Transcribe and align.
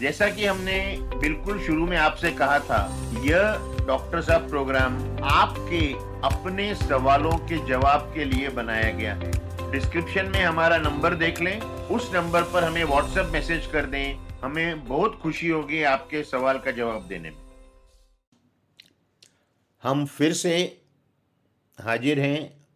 जैसा 0.00 0.30
कि 0.30 0.46
हमने 0.46 0.98
बिल्कुल 1.00 1.66
शुरू 1.66 1.86
में 1.86 1.96
आपसे 1.96 2.30
कहा 2.30 2.58
था, 2.58 3.10
यह 3.24 3.56
डॉक्टर 3.86 4.22
साहब 4.22 4.48
प्रोग्राम 4.48 5.24
आपके 5.24 5.92
अपने 6.28 6.74
सवालों 6.74 7.32
के 7.32 7.66
जवाब 7.66 8.14
के 8.14 8.24
लिए 8.24 8.48
बनाया 8.48 8.90
गया 8.92 9.14
है। 9.14 9.32
डिस्क्रिप्शन 9.72 10.26
में 10.26 10.44
हमारा 10.44 10.76
नंबर 10.76 11.14
देख 11.14 11.40
लें। 11.40 11.60
उस 11.60 12.14
नंबर 12.14 12.42
पर 12.42 12.64
हमें 12.64 12.84
व्हाट्सएप 12.84 13.26
मैसेज 13.26 13.66
कर 13.66 13.86
दें। 13.86 14.14
हमें 14.14 14.84
बहुत 14.84 15.20
खुशी 15.22 15.48
होगी 15.48 15.82
आपके 15.82 16.22
सवाल 16.22 16.58
का 16.58 16.70
जवाब 16.70 17.06
देने 17.06 17.30
में। 17.30 17.50
हम 19.82 20.06
फिर 20.06 20.32
से 20.32 20.82
हाजिर 21.80 22.20
हैं 22.20 22.66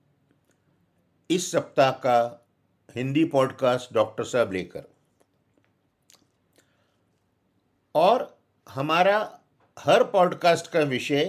इस 1.31 1.53
सप्ताह 1.53 1.91
का 1.91 2.47
हिंदी 2.97 3.25
पॉडकास्ट 3.25 3.95
डॉक्टर 3.95 4.25
साहब 4.25 4.53
लेकर। 4.53 4.94
और 7.95 8.39
हमारा 8.69 9.19
हर 9.77 10.05
पॉडकास्ट 10.05 10.71
का 10.71 10.81
विषय 10.81 11.25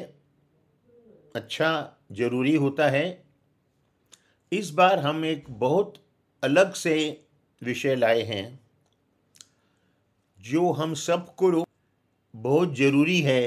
अच्छा 1.35 1.97
ज़रूरी 2.11 2.55
होता 2.55 2.88
है। 2.89 3.23
इस 4.52 4.69
बार 4.69 4.99
हम 4.99 5.25
एक 5.25 5.45
बहुत 5.49 5.94
अलग 6.44 6.73
से 6.73 6.95
विषय 7.61 7.95
लाए 7.95 8.22
हैं, 8.22 8.59
जो 10.39 10.72
हम 10.72 10.94
सबको 10.94 11.66
बहुत 12.33 12.75
ज़रूरी 12.75 13.19
है 13.22 13.41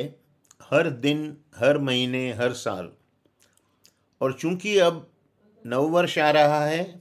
हर 0.62 0.90
दिन, 0.90 1.36
हर 1.56 1.78
महीने, 1.78 2.32
हर 2.32 2.52
साल। 2.52 2.90
और 4.20 4.32
चूँकि 4.32 4.78
अब 4.78 5.10
नववर्ष 5.64 6.18
आ 6.18 6.30
रहा 6.30 6.64
है, 6.64 7.00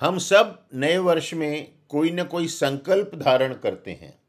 हम 0.00 0.18
सब 0.18 0.66
नए 0.74 0.98
वर्ष 0.98 1.32
में 1.34 1.72
कोई 1.88 2.10
ना 2.10 2.24
कोई 2.24 2.48
संकल्प 2.48 3.14
धारण 3.14 3.54
करते 3.54 3.92
हैं। 3.92 4.25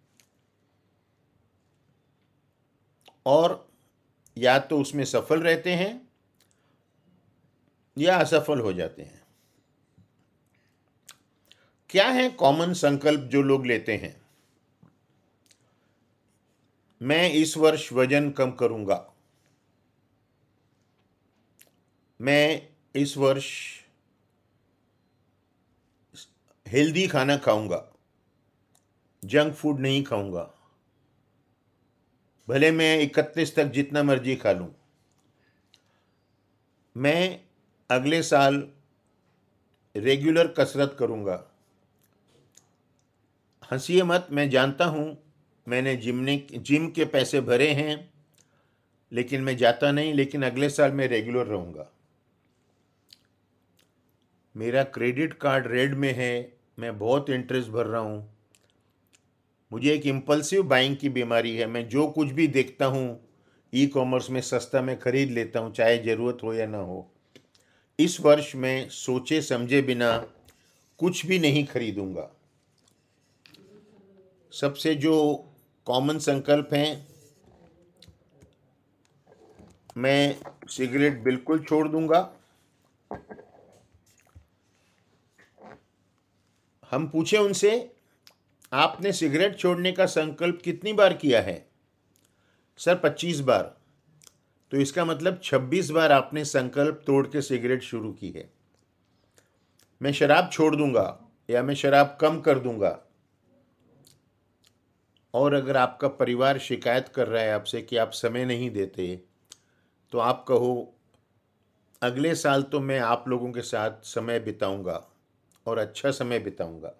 और 3.27 3.71
या 4.37 4.59
तो 4.59 4.79
उसमें 4.81 5.05
सफल 5.05 5.41
रहते 5.41 5.75
हैं 5.75 6.09
या 7.97 8.17
असफल 8.17 8.59
हो 8.59 8.73
जाते 8.73 9.01
हैं। 9.01 9.21
क्या 11.89 12.07
है 12.09 12.29
कॉमन 12.29 12.73
संकल्प 12.73 13.21
जो 13.21 13.41
लोग 13.41 13.65
लेते 13.65 13.97
हैं? 13.97 14.21
मैं 17.01 17.31
इस 17.31 17.57
वर्ष 17.57 17.93
वज़न 17.93 18.31
कम 18.31 18.51
करूँगा। 18.51 19.13
मैं 22.21 22.69
इस 22.95 23.17
वर्ष 23.17 23.51
हेल्दी 26.67 27.07
खाना 27.07 27.37
खाऊँगा। 27.37 27.93
जंक 29.25 29.53
फ़ूड 29.53 29.79
नहीं 29.79 30.03
खाऊँगा। 30.03 30.56
भले 32.47 32.71
मैं 32.71 32.99
इकतीस 32.99 33.55
तक 33.55 33.65
जितना 33.65 34.03
मर्ज़ी 34.03 34.35
खा 34.35 34.51
लूँ। 34.51 34.69
मैं 36.95 37.39
अगले 37.89 38.21
साल 38.23 38.67
रेगुलर 39.95 40.47
कसरत 40.47 40.95
करूँगा। 40.99 41.43
हंसीए 43.71 44.03
मत, 44.03 44.27
मैं 44.31 44.49
जानता 44.49 44.85
हूँ 44.85 45.17
मैंने 45.67 45.95
जिमने 45.95 46.37
जिम 46.53 46.89
के 46.89 47.05
पैसे 47.05 47.41
भरे 47.41 47.69
हैं, 47.71 48.13
लेकिन 49.11 49.41
मैं 49.41 49.57
जाता 49.57 49.91
नहीं, 49.91 50.13
लेकिन 50.13 50.45
अगले 50.45 50.69
साल 50.69 50.91
मैं 50.91 51.07
रेगुलर 51.07 51.45
रहूँगा। 51.45 51.89
मेरा 54.55 54.83
क्रेडिट 54.83 55.33
कार्ड 55.33 55.67
रेड 55.67 55.93
में 55.93 56.13
है, 56.13 56.53
मैं 56.79 56.97
बहुत 56.99 57.29
इंटरेस्ट 57.29 57.69
भर 57.69 57.85
रहा 57.85 58.01
हूँ। 58.01 58.36
मुझे 59.71 59.93
एक 59.93 60.05
इम्पल्सिव 60.05 60.63
बाइंग 60.63 60.95
की 60.97 61.09
बीमारी 61.09 61.55
है, 61.55 61.65
मैं 61.67 61.87
जो 61.89 62.07
कुछ 62.07 62.29
भी 62.29 62.47
देखता 62.47 62.85
हूँ 62.85 63.19
ई 63.73 63.85
कॉमर्स 63.87 64.29
में 64.29 64.39
सस्ता 64.41 64.81
में 64.81 64.97
ख़रीद 64.99 65.31
लेता 65.31 65.59
हूँ, 65.59 65.73
चाहे 65.73 65.97
ज़रूरत 65.97 66.37
हो 66.43 66.53
या 66.53 66.65
ना 66.67 66.77
हो। 66.77 67.05
इस 67.99 68.19
वर्ष 68.21 68.55
में 68.55 68.89
सोचे 68.89 69.41
समझे 69.41 69.81
बिना 69.81 70.15
कुछ 70.99 71.25
भी 71.25 71.39
नहीं 71.39 71.65
खरीदूँगा। 71.65 72.29
सबसे 74.53 74.93
जो 74.95 75.13
कॉमन 75.87 76.17
संकल्प 76.19 76.73
हैं, 76.73 77.07
मैं 79.97 80.35
सिगरेट 80.69 81.21
बिल्कुल 81.23 81.63
छोड़ 81.63 81.87
दूँगा। 81.87 82.19
हम 86.91 87.07
पूछे 87.07 87.37
उनसे 87.37 87.69
आपने 88.71 89.11
सिगरेट 89.13 89.57
छोड़ने 89.59 89.91
का 89.91 90.05
संकल्प 90.05 90.59
कितनी 90.63 90.93
बार 90.93 91.13
किया 91.13 91.41
है? 91.41 91.65
सर, 92.79 92.95
पच्चीस 92.95 93.39
बार। 93.39 93.75
तो 94.71 94.77
इसका 94.77 95.05
मतलब 95.05 95.39
26 95.43 95.89
बार 95.89 96.11
आपने 96.11 96.43
संकल्प 96.45 97.01
तोड़ 97.05 97.25
के 97.27 97.41
सिगरेट 97.41 97.83
शुरू 97.83 98.11
की 98.13 98.29
है। 98.29 98.49
मैं 100.01 100.11
शराब 100.11 100.49
छोड़ 100.53 100.75
दूँगा 100.75 101.19
या 101.49 101.63
मैं 101.63 101.75
शराब 101.75 102.17
कम 102.21 102.39
कर 102.39 102.59
दूँगा? 102.59 102.97
और 105.33 105.53
अगर 105.53 105.77
आपका 105.77 106.07
परिवार 106.07 106.57
शिकायत 106.57 107.07
कर 107.07 107.27
रहा 107.27 107.43
है 107.43 107.53
आपसे 107.53 107.81
कि 107.81 107.97
आप 107.97 108.11
समय 108.11 108.45
नहीं 108.45 108.69
देते 108.71 109.07
तो 110.13 110.19
आप 110.19 110.45
कहो, 110.47 110.93
अगले 112.01 112.35
साल 112.35 112.63
तो 112.63 112.79
मैं 112.79 112.99
आप 112.99 113.25
लोगों 113.27 113.51
के 113.51 113.61
साथ 113.61 114.05
समय 114.05 114.39
बिताऊँगा 114.39 115.03
और 115.65 115.77
अच्छा 115.77 116.11
समय 116.11 116.39
बिताऊँगा। 116.39 116.93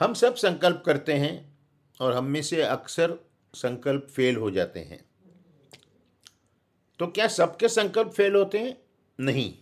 हम 0.00 0.14
सब 0.14 0.34
संकल्प 0.34 0.82
करते 0.86 1.12
हैं 1.12 1.58
और 2.00 2.12
हम 2.12 2.24
में 2.24 2.42
से 2.42 2.62
अक्सर 2.62 3.18
संकल्प 3.54 4.06
फेल 4.10 4.36
हो 4.36 4.50
जाते 4.50 4.80
हैं। 4.80 5.04
तो 6.98 7.06
क्या 7.06 7.28
सबके 7.28 7.68
संकल्प 7.68 8.08
फेल 8.08 8.34
होते 8.34 8.58
हैं? 8.58 8.78
नहीं। 9.20 9.54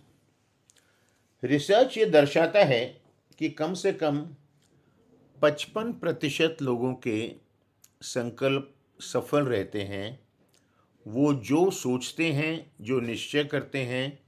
रिसर्च 1.43 1.97
ये 1.97 2.05
दर्शाता 2.05 2.59
है 2.59 3.01
कि 3.39 3.49
कम 3.49 3.73
से 3.73 3.93
कम 3.93 4.35
55 5.41 5.93
प्रतिशत 5.93 6.57
लोगों 6.61 6.93
के 6.93 7.33
संकल्प 8.01 8.75
सफल 9.01 9.45
रहते 9.45 9.81
हैं। 9.81 10.27
वो 11.07 11.33
जो 11.33 11.71
सोचते 11.71 12.31
हैं, 12.31 12.71
जो 12.81 12.99
निश्चय 12.99 13.43
करते 13.43 13.79
हैं, 13.79 14.23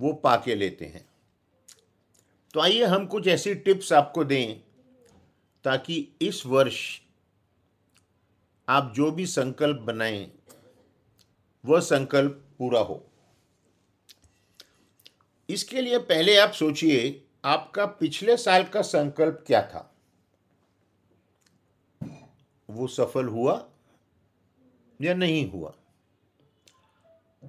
वो 0.00 0.12
पाके 0.12 0.54
लेते 0.54 0.84
हैं। 0.84 1.08
तो 2.54 2.60
आइए 2.60 2.84
हम 2.84 3.06
कुछ 3.06 3.26
ऐसी 3.26 3.54
टिप्स 3.54 3.92
आपको 3.92 4.24
दें 4.24 4.67
ताकि 5.68 6.08
इस 6.22 6.46
वर्ष 6.46 7.00
आप 8.68 8.92
जो 8.96 9.10
भी 9.10 9.26
संकल्प 9.26 9.80
बनाएँ, 9.80 10.30
वह 11.64 11.80
संकल्प 11.80 12.44
पूरा 12.58 12.80
हो। 12.80 13.10
इसके 15.48 15.80
लिए 15.80 15.98
पहले 15.98 16.36
आप 16.36 16.50
सोचिए, 16.50 17.24
आपका 17.44 17.86
पिछले 17.86 18.36
साल 18.36 18.64
का 18.64 18.82
संकल्प 18.82 19.44
क्या 19.46 19.62
था? 19.62 19.94
वो 22.70 22.86
सफल 22.86 23.26
हुआ 23.26 23.68
या 25.00 25.14
नहीं 25.14 25.50
हुआ? 25.50 25.74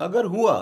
अगर 0.01 0.25
हुआ 0.25 0.60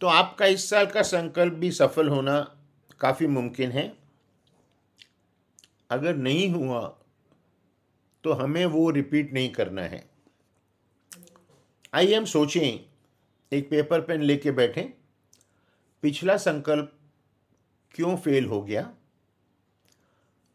तो 0.00 0.06
आपका 0.06 0.46
इस 0.46 0.70
साल 0.70 0.86
का 0.86 1.02
संकल्प 1.02 1.52
भी 1.52 1.72
सफल 1.72 2.08
होना 2.08 2.56
काफ़ी 3.00 3.26
मुमकिन 3.26 3.72
है। 3.72 4.03
अगर 5.94 6.16
नहीं 6.16 6.50
हुआ 6.50 6.98
तो 8.24 8.32
हमें 8.32 8.66
वो 8.66 8.90
रिपीट 8.90 9.32
नहीं 9.32 9.52
करना 9.52 9.82
है। 9.82 10.10
आइए 11.94 12.14
हम 12.14 12.24
सोचें, 12.24 12.90
एक 13.52 13.70
पेपर 13.70 14.00
पेन 14.00 14.22
लेके 14.22 14.50
बैठें। 14.50 14.90
पिछला 16.02 16.36
संकल्प 16.36 16.92
क्यों 17.94 18.16
फेल 18.16 18.46
हो 18.46 18.62
गया? 18.62 18.94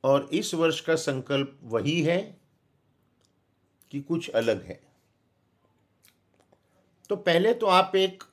और 0.03 0.30
इस 0.33 0.53
वर्ष 0.53 0.81
का 0.81 0.95
संकल्प 0.95 1.59
वही 1.63 2.01
है 2.03 2.38
कि 3.91 4.01
कुछ 4.01 4.30
अलग 4.30 4.63
है। 4.63 4.80
तो 7.09 7.15
पहले 7.15 7.53
तो 7.53 7.65
आप 7.65 7.95
एक 7.95 8.24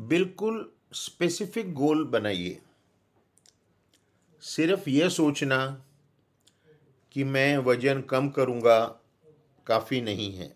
बिल्कुल 0.00 0.72
स्पेसिफिक 0.92 1.74
गोल 1.74 2.04
बनाइए। 2.04 2.62
सिर्फ़ 4.40 4.88
यह 4.90 5.08
सोचना 5.08 5.84
कि 7.14 7.24
मैं 7.24 7.56
वज़न 7.58 8.00
कम 8.00 8.28
करूँगा, 8.28 8.78
काफ़ी 9.66 10.00
नहीं 10.00 10.32
है। 10.32 10.52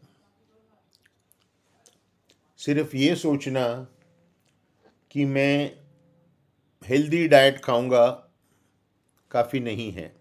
सिर्फ़ 2.60 2.96
ये 2.96 3.14
सोचना 3.16 3.66
कि 5.10 5.24
मैं 5.24 5.72
हेल्दी 6.82 7.26
डाइट 7.28 7.60
खाऊँगा, 7.60 8.06
काफ़ी 9.30 9.60
नहीं 9.60 9.90
है। 9.92 10.14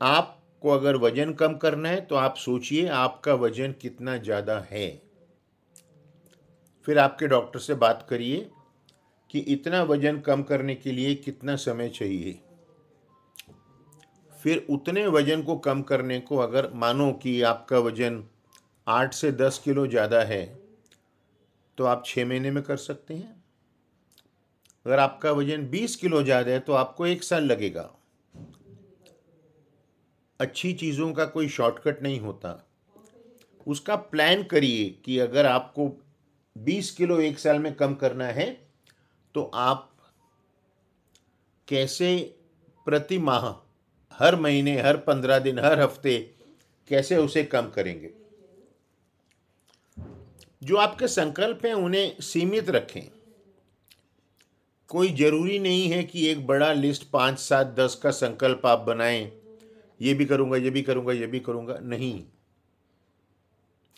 आपको 0.00 0.70
अगर 0.70 0.96
वज़न 0.96 1.32
कम 1.32 1.54
करना 1.54 1.88
है 1.88 2.00
तो 2.00 2.14
आप 2.14 2.36
सोचिए 2.36 2.88
आपका 2.88 3.34
वज़न 3.34 3.72
कितना 3.72 4.16
ज़्यादा 4.16 4.58
है। 4.70 4.88
फिर 6.86 6.98
आपके 6.98 7.26
डॉक्टर 7.26 7.58
से 7.58 7.74
बात 7.74 8.06
करिए 8.10 8.48
कि 9.30 9.38
इतना 9.38 9.82
वज़न 9.82 10.20
कम 10.20 10.42
करने 10.42 10.74
के 10.74 10.92
लिए 10.92 11.14
कितना 11.14 11.56
समय 11.56 11.88
चाहिए। 11.88 12.38
फिर 14.46 14.66
उतने 14.70 15.06
वज़न 15.06 15.40
को 15.42 15.56
कम 15.58 15.80
करने 15.82 16.18
को 16.20 16.36
अगर 16.36 16.70
मानो 16.74 17.10
कि 17.12 17.40
आपका 17.42 17.78
वज़न 17.78 18.22
आठ 18.86 19.14
से 19.14 19.30
दस 19.32 19.58
किलो 19.64 19.86
ज़्यादा 19.86 20.20
है 20.24 20.44
तो 21.78 21.84
आप 21.84 22.02
छः 22.06 22.26
महीने 22.26 22.50
में 22.50 22.62
कर 22.62 22.76
सकते 22.76 23.14
हैं। 23.14 23.34
अगर 24.86 24.98
आपका 24.98 25.32
वज़न 25.32 25.66
बीस 25.70 25.96
किलो 25.96 26.22
ज़्यादा 26.22 26.52
है 26.52 26.60
तो 26.60 26.72
आपको 26.74 27.06
एक 27.06 27.24
साल 27.24 27.44
लगेगा। 27.44 27.90
अच्छी 30.40 30.72
चीज़ों 30.74 31.12
का 31.12 31.24
कोई 31.26 31.48
शॉर्टकट 31.48 32.02
नहीं 32.02 32.20
होता। 32.20 32.56
उसका 33.66 33.96
प्लान 34.06 34.42
करिए 34.44 34.88
कि 35.04 35.18
अगर 35.18 35.46
आपको 35.46 35.90
20 36.56 36.90
किलो 36.90 37.20
एक 37.20 37.38
साल 37.38 37.58
में 37.58 37.72
कम 37.74 37.94
करना 37.96 38.26
है 38.32 38.50
तो 39.34 39.50
आप 39.54 39.90
कैसे 41.68 42.16
प्रति 42.86 43.18
माह 43.18 43.52
हर 44.18 44.36
महीने, 44.36 44.80
हर 44.80 44.96
पंद्रह 44.96 45.38
दिन, 45.38 45.58
हर 45.58 45.80
हफ़्ते 45.80 46.18
कैसे 46.88 47.16
उसे 47.16 47.44
कम 47.44 47.68
करेंगे? 47.68 48.10
जो 50.62 50.76
आपके 50.76 51.08
संकल्प 51.08 51.64
हैं, 51.66 51.74
उन्हें 51.74 52.20
सीमित 52.20 52.70
रखें। 52.70 53.02
कोई 54.88 55.08
ज़रूरी 55.08 55.58
नहीं 55.58 55.88
है 55.88 56.02
कि 56.04 56.26
एक 56.26 56.46
बड़ा 56.46 56.72
लिस्ट 56.72 57.10
पाँच, 57.10 57.38
सात, 57.38 57.66
दस 57.66 57.94
का 57.94 58.10
संकल्प 58.10 58.66
आप 58.66 58.78
बनाएँ। 58.78 59.32
ये 60.00 60.14
भी 60.14 60.24
करूँगा, 60.24 60.56
ये 60.56 60.70
भी 60.70 60.82
करूँगा, 60.82 61.12
ये 61.12 61.26
भी 61.26 61.40
करूँगा। 61.40 61.78
नहीं। 61.82 62.24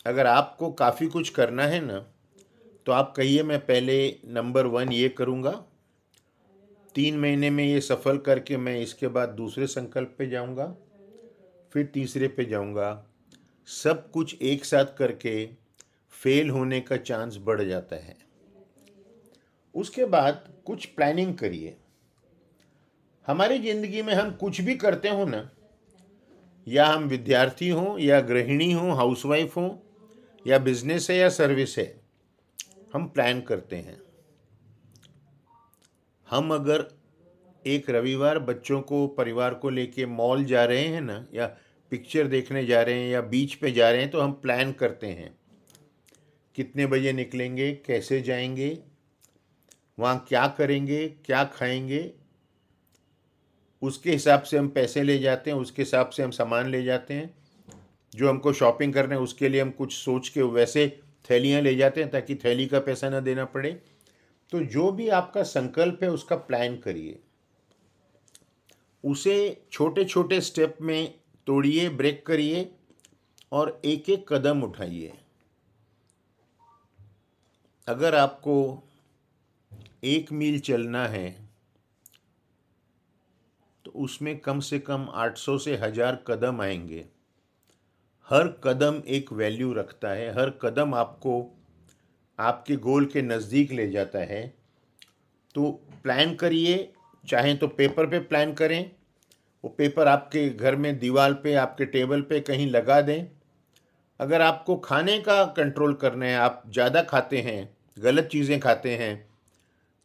अगर 0.05 0.27
आपको 0.27 0.71
काफ़ी 0.71 1.07
कुछ 1.07 1.29
करना 1.29 1.63
है 1.63 1.79
ना 1.79 2.05
तो 2.85 2.91
आप 2.91 3.13
कहिए, 3.17 3.43
मैं 3.43 3.59
पहले 3.59 4.19
नंबर 4.25 4.65
वन 4.65 4.91
ये 4.91 5.09
करूँगा। 5.09 5.63
तीन 6.95 7.17
महीने 7.19 7.49
में 7.49 7.63
ये 7.63 7.81
सफल 7.81 8.17
करके 8.17 8.57
मैं 8.57 8.79
इसके 8.79 9.07
बाद 9.07 9.29
दूसरे 9.29 9.67
संकल्प 9.67 10.15
पे 10.17 10.29
जाऊँगा, 10.29 10.65
फिर 11.73 11.85
तीसरे 11.85 12.27
पे 12.27 12.45
जाऊँगा। 12.45 13.05
सब 13.67 14.09
कुछ 14.11 14.35
एक 14.41 14.65
साथ 14.65 14.95
करके 14.97 15.45
फेल 16.13 16.49
होने 16.49 16.79
का 16.81 16.97
चांस 16.97 17.37
बढ़ 17.37 17.61
जाता 17.61 17.95
है। 17.95 18.17
उसके 19.75 20.05
बाद 20.05 20.43
कुछ 20.65 20.85
प्लानिंग 20.85 21.37
करिए। 21.37 21.75
हमारी 23.27 23.59
ज़िंदगी 23.59 24.01
में 24.01 24.13
हम 24.13 24.31
कुछ 24.31 24.61
भी 24.61 24.75
करते 24.75 25.09
हो 25.09 25.25
ना, 25.25 25.49
या 26.67 26.85
हम 26.85 27.03
विद्यार्थी 27.03 27.69
हों, 27.69 27.97
या 27.99 28.19
गृहिणी 28.21 28.71
हों 28.71 28.95
हाउसवाइफ 28.97 29.55
हों, 29.57 29.69
या 30.45 30.57
बिज़नेस 30.59 31.09
है 31.09 31.17
या 31.17 31.29
सर्विस 31.29 31.77
है, 31.77 31.93
हम 32.93 33.07
प्लान 33.07 33.41
करते 33.41 33.75
हैं। 33.75 33.97
हम 36.29 36.53
अगर 36.53 36.85
एक 37.67 37.89
रविवार 37.89 38.39
बच्चों 38.39 38.81
को, 38.81 39.07
परिवार 39.07 39.53
को 39.53 39.69
लेके 39.69 40.05
मॉल 40.05 40.43
जा 40.45 40.65
रहे 40.65 40.87
हैं 40.87 41.01
ना, 41.01 41.27
या 41.33 41.47
पिक्चर 41.91 42.27
देखने 42.27 42.65
जा 42.65 42.81
रहे 42.81 43.03
हैं, 43.03 43.09
या 43.09 43.21
बीच 43.21 43.55
पे 43.55 43.71
जा 43.71 43.91
रहे 43.91 44.01
हैं 44.01 44.11
तो 44.11 44.21
हम 44.21 44.31
प्लान 44.31 44.71
करते 44.71 45.07
हैं। 45.07 45.37
कितने 46.55 46.85
बजे 46.85 47.13
निकलेंगे, 47.13 47.71
कैसे 47.71 48.21
जाएँगे, 48.21 48.79
वहाँ 49.99 50.25
क्या 50.29 50.47
करेंगे, 50.47 51.07
क्या 51.07 51.43
खाएँगे, 51.43 52.13
उसके 53.81 54.11
हिसाब 54.11 54.41
से 54.41 54.57
हम 54.57 54.67
पैसे 54.67 55.03
ले 55.03 55.19
जाते 55.19 55.51
हैं, 55.51 55.57
उसके 55.57 55.81
हिसाब 55.81 56.09
से 56.09 56.23
हम 56.23 56.31
सामान 56.31 56.69
ले 56.69 56.83
जाते 56.83 57.13
हैं। 57.13 57.33
जो 58.15 58.29
हमको 58.29 58.53
शॉपिंग 58.53 58.93
करना 58.93 59.15
है, 59.15 59.21
उसके 59.21 59.49
लिए 59.49 59.61
हम 59.61 59.71
कुछ 59.71 59.93
सोच 59.93 60.29
के 60.29 60.41
वैसे 60.41 60.99
थैलियाँ 61.29 61.61
ले 61.61 61.75
जाते 61.75 62.01
हैं, 62.01 62.11
ताकि 62.11 62.35
थैली 62.35 62.67
का 62.67 62.79
पैसा 62.79 63.09
ना 63.09 63.19
देना 63.19 63.45
पड़े। 63.45 63.81
तो 64.51 64.59
जो 64.65 64.91
भी 64.91 65.07
आपका 65.09 65.43
संकल्प 65.43 66.03
है, 66.03 66.09
उसका 66.09 66.35
प्लान 66.35 66.77
करिए। 66.77 67.19
उसे 69.03 69.65
छोटे 69.71 70.05
छोटे 70.05 70.39
स्टेप 70.41 70.77
में 70.81 71.13
तोड़िए 71.47 71.89
ब्रेक 71.89 72.25
करिए 72.25 72.69
और 73.51 73.79
एक 73.85 74.09
एक 74.09 74.25
कदम 74.33 74.63
उठाइए। 74.63 75.13
अगर 77.87 78.15
आपको 78.15 78.57
एक 80.03 80.31
मील 80.31 80.59
चलना 80.59 81.05
है 81.07 81.29
तो 83.85 83.91
उसमें 83.95 84.37
कम 84.39 84.59
से 84.59 84.79
कम 84.79 85.07
800 85.11 85.57
से 85.57 85.75
हज़ार 85.77 86.23
कदम 86.27 86.61
आएँगे। 86.61 87.05
हर 88.27 88.47
कदम 88.63 89.01
एक 89.07 89.31
वैल्यू 89.33 89.71
रखता 89.73 90.09
है, 90.09 90.29
हर 90.31 90.49
कदम 90.61 90.93
आपको 90.93 91.41
आपके 92.39 92.75
गोल 92.77 93.05
के 93.05 93.21
नज़दीक 93.21 93.71
ले 93.71 93.89
जाता 93.91 94.19
है 94.25 94.41
तो 95.55 95.69
प्लान 96.03 96.33
करिए, 96.35 96.91
चाहें 97.23 97.57
तो 97.57 97.67
पेपर 97.69 98.05
पे 98.07 98.19
प्लान 98.21 98.53
करें, 98.53 98.91
वो 99.63 99.69
पेपर 99.77 100.07
आपके 100.07 100.47
घर 100.49 100.75
में 100.75 100.97
दीवार 100.99 101.33
पे, 101.33 101.53
आपके 101.55 101.85
टेबल 101.87 102.21
पे 102.21 102.39
कहीं 102.41 102.67
लगा 102.67 102.99
दें। 103.01 103.25
अगर 104.19 104.41
आपको 104.41 104.75
खाने 104.77 105.17
का 105.19 105.43
कंट्रोल 105.57 105.93
करना 105.95 106.25
है, 106.25 106.35
आप 106.35 106.63
ज़्यादा 106.67 107.01
खाते 107.03 107.37
हैं, 107.39 107.69
गलत 107.97 108.29
चीज़ें 108.31 108.59
खाते 108.59 108.95
हैं 108.95 109.27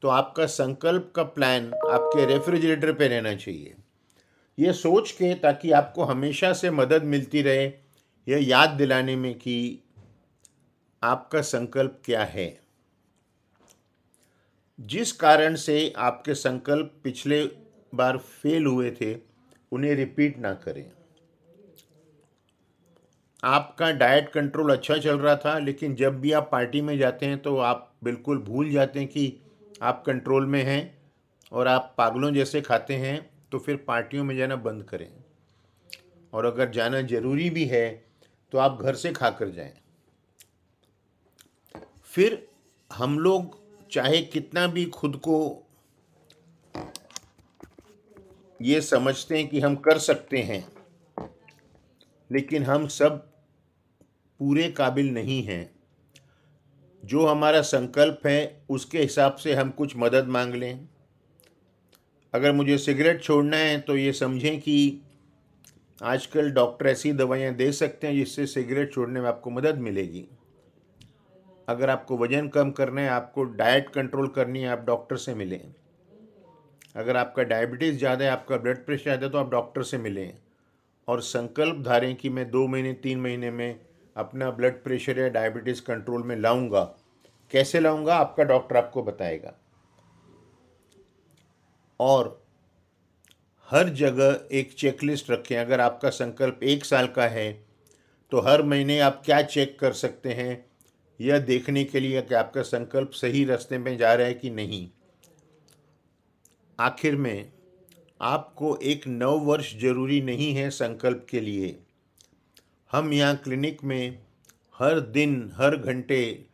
तो 0.03 0.09
आपका 0.09 0.47
संकल्प 0.47 1.13
का 1.17 1.23
प्लान 1.25 1.73
आपके 1.91 2.25
रेफ्रिजरेटर 2.27 2.93
पे 2.93 3.09
रहना 3.09 3.35
चाहिए। 3.35 3.75
ये 4.59 4.73
सोच 4.73 5.11
के 5.11 5.35
ताकि 5.35 5.71
आपको 5.73 6.05
हमेशा 6.05 6.53
से 6.53 6.71
मदद 6.73 7.03
मिलती 7.05 7.43
रहे, 7.43 7.65
यह 8.27 8.49
याद 8.49 8.71
दिलाने 8.71 9.17
में 9.17 9.35
कि 9.35 9.81
आपका 11.05 11.41
संकल्प 11.43 12.01
क्या 12.05 12.25
है? 12.25 12.47
जिस 14.79 15.13
कारण 15.13 15.55
से 15.55 15.93
आपके 15.97 16.35
संकल्प 16.35 16.95
पिछले 17.05 17.45
बार 17.93 18.19
फेल 18.19 18.67
हुए 18.67 18.91
थे, 18.91 19.15
उन्हें 19.73 19.95
रिपीट 19.95 20.39
ना 20.39 20.53
करें। 20.55 20.85
आपका 23.43 23.91
डाइट 23.91 24.29
कंट्रोल 24.29 24.73
अच्छा 24.73 24.97
चल 24.97 25.19
रहा 25.19 25.37
था, 25.37 25.59
लेकिन 25.59 25.95
जब 25.95 26.21
भी 26.21 26.33
आप 26.33 26.49
पार्टी 26.53 26.81
में 26.81 26.97
जाते 26.99 27.27
हैं 27.27 27.39
तो 27.39 27.57
आप 27.59 27.93
बिल्कुल 28.05 28.39
भूल 28.39 28.71
जाते 28.71 28.99
हैं 28.99 29.09
कि 29.09 29.33
आप 29.83 30.03
कंट्रोल 30.07 30.47
में 30.47 30.63
हैं 30.63 30.83
और 31.53 31.69
आप 31.69 31.95
पागलों 31.99 32.33
जैसे 32.33 32.61
खाते 32.61 32.95
हैं 32.95 33.19
तो 33.53 33.59
फिर 33.59 33.77
पार्टियों 33.89 34.25
में 34.25 34.37
जाना 34.37 34.57
बंद 34.57 34.83
करें। 34.85 35.09
और 36.33 36.45
अगर 36.45 36.71
जाना 36.71 37.01
ज़रूरी 37.03 37.51
भी 37.51 37.65
है 37.65 37.89
तो 38.53 38.59
आप 38.59 38.83
घर 38.83 38.95
से 38.95 39.13
खा 39.13 39.31
कर 39.31 39.51
जाएँ। 39.51 39.73
फिर 42.15 42.47
हम 42.91 43.19
लोग 43.19 43.57
चाहे 43.91 44.21
कितना 44.23 44.67
भी 44.67 44.85
खुद 44.87 45.17
को 45.17 45.37
ये 48.61 48.81
समझते 48.81 49.37
हैं 49.37 49.49
कि 49.49 49.61
हम 49.61 49.77
कर 49.77 49.99
सकते 49.99 50.39
हैं, 50.39 50.67
लेकिन 52.31 52.63
हम 52.63 52.87
सब 52.89 53.19
पूरे 54.41 54.71
काबिल 54.71 55.13
नहीं 55.15 55.43
हैं। 55.43 55.71
जो 57.03 57.27
हमारा 57.27 57.61
संकल्प 57.63 58.27
है, 58.27 58.63
उसके 58.71 58.99
हिसाब 58.99 59.35
से 59.35 59.55
हम 59.55 59.71
कुछ 59.71 59.97
मदद 59.97 60.29
मांग 60.29 60.55
लें। 60.55 60.89
अगर 62.35 62.53
मुझे 62.53 62.79
सिगरेट 62.79 63.23
छोड़ना 63.23 63.57
है 63.57 63.81
तो 63.81 63.97
ये 63.97 64.13
समझें 64.13 64.61
कि 64.61 65.01
आजकल 66.03 66.51
डॉक्टर 66.51 66.87
ऐसी 66.87 67.13
दवाइयाँ 67.13 67.55
दे 67.55 67.71
सकते 67.73 68.07
हैं 68.07 68.15
जिससे 68.15 68.47
सिगरेट 68.47 68.93
छोड़ने 68.93 69.21
में 69.21 69.29
आपको 69.29 69.51
मदद 69.51 69.79
मिलेगी। 69.81 70.27
अगर 71.69 71.91
आपको 71.91 72.17
वज़न 72.19 72.49
कम 72.49 72.71
करना 72.71 73.01
है, 73.01 73.09
आपको 73.09 73.45
डाइट 73.45 73.89
कंट्रोल 73.89 74.29
करनी 74.29 74.61
है, 74.61 74.69
आप 74.69 74.85
डॉक्टर 74.87 75.17
से 75.17 75.35
मिलें। 75.35 75.61
अगर 76.97 77.17
आपका 77.17 77.43
डायबिटीज़ 77.43 77.97
ज़्यादा 77.99 78.25
है, 78.25 78.31
आपका 78.31 78.57
ब्लड 78.57 78.85
प्रेशर 78.87 79.03
ज़्यादा 79.03 79.27
है 79.27 79.33
तो 79.33 79.39
आप 79.39 79.51
डॉक्टर 79.51 79.83
से 79.83 79.99
मिलें। 79.99 80.33
और 81.09 81.21
संकल्प 81.23 81.83
धारें 81.85 82.15
कि 82.17 82.29
मैं 82.31 82.51
दो 82.51 82.67
महीने, 82.67 82.93
तीन 82.95 83.21
महीने 83.21 83.51
में 83.51 83.81
अपना 84.17 84.51
ब्लड 84.51 84.83
प्रेशर 84.85 85.19
या 85.19 85.29
डायबिटीज़ 85.31 85.83
कंट्रोल 85.83 86.23
में 86.23 86.37
लाऊँगा। 86.37 86.83
कैसे 87.53 87.81
लाऊँगा, 87.81 88.15
आपका 88.17 88.45
डॉक्टर 88.45 88.77
आपको 88.77 89.03
बताएगा। 89.03 89.55
और 92.01 92.43
हर 93.69 93.89
जगह 93.91 94.41
एक 94.53 94.73
चेकलिस्ट 94.75 95.31
रखें। 95.31 95.57
अगर 95.57 95.81
आपका 95.81 96.11
संकल्प 96.11 96.61
एक 96.63 96.85
साल 96.85 97.07
का 97.07 97.27
है 97.29 97.53
तो 98.33 98.41
हर 98.41 98.63
महीने 98.63 98.99
आप 99.01 99.23
क्या 99.25 99.41
चेक 99.43 99.79
कर 99.79 99.93
सकते 99.95 100.33
हैं? 100.33 100.65
यह 101.21 101.39
देखने 101.39 101.85
के 101.85 102.01
लिए 102.01 102.23
कि 102.23 102.35
आपका 102.35 102.63
संकल्प 102.63 103.11
सही 103.11 103.45
रास्ते 103.45 103.79
में 103.79 103.97
जा 103.99 104.15
रहा 104.15 104.27
है 104.27 104.35
कि 104.35 104.51
नहीं। 104.51 104.89
आखिर 106.79 107.17
में 107.17 107.53
आपको 108.21 108.77
एक 108.83 109.07
नव 109.07 109.39
वर्ष 109.41 109.75
ज़रूरी 109.81 110.21
नहीं 110.21 110.55
है 110.55 110.69
संकल्प 110.71 111.27
के 111.31 111.41
लिए। 111.41 111.77
हम 112.91 113.13
यहाँ 113.13 113.37
क्लिनिक 113.37 113.85
में 113.85 114.19
हर 114.79 115.01
दिन, 115.01 115.53
हर 115.57 115.77
घंटे 115.77 116.47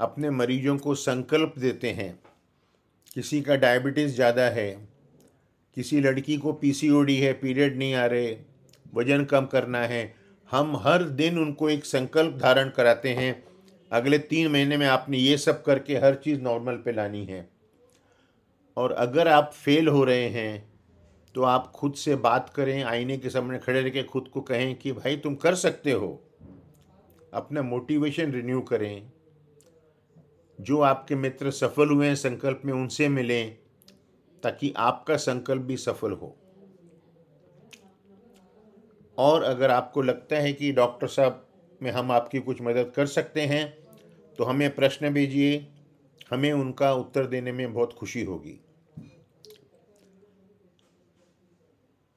अपने 0.00 0.30
मरीजों 0.30 0.76
को 0.78 0.94
संकल्प 0.94 1.54
देते 1.58 1.90
हैं। 1.90 2.18
किसी 3.14 3.40
का 3.40 3.56
डायबिटीज़ 3.56 4.14
ज़्यादा 4.14 4.42
है, 4.42 4.70
किसी 5.76 6.00
लड़की 6.00 6.36
को 6.36 6.52
पीसीओडी 6.52 7.16
है, 7.16 7.32
पीरियड 7.32 7.76
नहीं 7.78 7.94
आ 7.94 8.06
रहे, 8.06 8.36
वज़न 8.94 9.24
कम 9.24 9.46
करना 9.46 9.80
है, 9.80 10.14
हम 10.50 10.76
हर 10.76 11.02
दिन 11.02 11.38
उनको 11.38 11.70
एक 11.70 11.84
संकल्प 11.84 12.36
धारण 12.36 12.68
कराते 12.68 13.08
हैं। 13.08 13.42
अगले 13.92 14.18
तीन 14.18 14.52
महीने 14.52 14.76
में 14.76 14.86
आपने 14.86 15.18
ये 15.18 15.38
सब 15.38 15.64
करके 15.64 15.96
हर 15.96 16.14
चीज़ 16.14 16.40
नॉर्मल 16.40 16.76
पे 16.76 16.92
लानी 16.92 17.24
है। 17.24 17.50
और 18.76 18.92
अगर 18.92 19.28
आप 19.28 19.52
फेल 19.54 19.88
हो 19.88 20.04
रहे 20.04 20.28
हैं 20.28 20.76
तो 21.34 21.42
आप 21.42 21.72
खुद 21.72 21.94
से 21.94 22.16
बात 22.16 22.50
करें, 22.50 22.82
आईने 22.82 23.18
के 23.18 23.30
सामने 23.30 23.58
खड़े 23.58 23.82
रह 23.82 23.88
के 23.88 24.02
खुद 24.02 24.28
को 24.28 24.40
कहें 24.40 24.74
कि, 24.74 24.92
भाई, 24.92 25.16
तुम 25.16 25.34
कर 25.34 25.54
सकते 25.54 25.92
हो। 25.92 26.24
अपना 27.34 27.62
मोटिवेशन 27.62 28.32
रिन्यू 28.32 28.60
करें। 28.60 29.10
जो 30.60 30.80
आपके 30.80 31.14
मित्र 31.14 31.50
सफल 31.50 31.88
हुए 31.88 32.06
हैं, 32.06 32.14
संकल्प 32.14 32.62
में 32.64 32.72
उनसे 32.72 33.08
मिलें, 33.08 33.58
ताकि 34.42 34.74
आपका 34.76 35.16
संकल्प 35.16 35.62
भी 35.62 35.76
सफल 35.76 36.12
हो। 36.12 36.36
और 39.18 39.42
अगर 39.42 39.70
आपको 39.70 40.02
लगता 40.02 40.36
है 40.36 40.52
कि 40.52 40.72
डॉक्टर 40.72 41.06
साहब 41.06 41.45
में 41.82 41.90
हम 41.90 42.12
आपकी 42.12 42.40
कुछ 42.40 42.60
मदद 42.62 42.92
कर 42.96 43.06
सकते 43.06 43.40
हैं 43.40 43.66
तो 44.38 44.44
हमें 44.44 44.74
प्रश्न 44.74 45.10
भेजिए। 45.10 45.66
हमें 46.30 46.52
उनका 46.52 46.92
उत्तर 46.92 47.26
देने 47.26 47.52
में 47.52 47.72
बहुत 47.74 47.92
खुशी 47.92 48.22
होगी। 48.24 48.60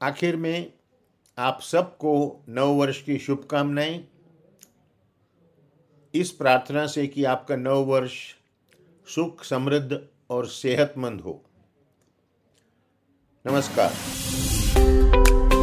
आखिर 0.02 0.36
में 0.36 0.74
आप 1.38 1.60
सबको 1.62 2.14
नव 2.50 2.74
वर्ष 2.74 3.02
की 3.02 3.18
शुभकामनाएँ। 3.20 4.04
इस 6.14 6.32
प्रार्थना 6.32 6.86
से 6.88 7.06
कि 7.08 7.24
आपका 7.24 7.56
नव 7.56 7.84
वर्ष 7.86 8.14
सुख, 9.08 9.44
समृद्ध 9.44 10.00
और 10.30 10.48
सेहतमंद 10.48 11.22
हो। 11.22 11.42
नमस्कार। 13.46 13.92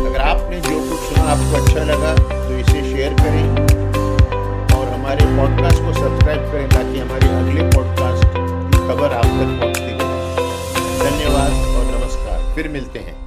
अगर 0.07 0.21
आपने 0.21 0.61
जो 0.61 0.79
कुछ 0.81 1.01
सुना 1.01 1.25
आपको 1.25 1.63
अच्छा 1.63 1.85
लगा 1.85 2.15
तो 2.17 2.59
इसे 2.59 2.83
शेयर 2.93 3.15
करें। 3.15 3.86
हमारे 5.07 5.25
पॉडकास्ट 5.25 5.79
को 5.79 5.93
सब्सक्राइब 5.93 6.53
करें 6.53 6.69
ताकि 6.69 6.99
हमारे 6.99 7.29
अगले 7.29 7.63
पॉडकास्ट 7.63 8.25
की 8.25 8.79
खबर 8.79 9.13
आप 9.13 9.25
तक 9.25 9.61
पहुँचती 9.61 9.85
रहे। 9.85 9.99
धन्यवाद 10.99 11.53
और 11.77 12.01
नमस्कार। 12.01 12.55
फिर 12.55 12.69
मिलते 12.69 12.99
हैं। 12.99 13.26